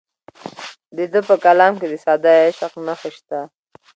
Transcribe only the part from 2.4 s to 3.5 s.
عشق نښې شته.